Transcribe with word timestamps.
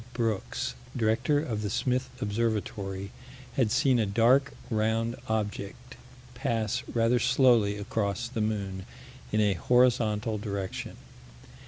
Brooks, 0.13 0.73
director 0.97 1.39
of 1.43 1.61
the 1.61 1.69
Smith 1.69 2.09
Observatory, 2.23 3.11
had 3.55 3.69
seen 3.71 3.99
a 3.99 4.07
dark 4.07 4.51
round 4.71 5.15
object 5.29 5.95
pass 6.33 6.81
rather 6.91 7.19
slowly 7.19 7.77
across 7.77 8.27
the 8.27 8.41
moon, 8.41 8.87
in 9.31 9.41
a 9.41 9.53
horizontal 9.53 10.39
direction. 10.39 10.97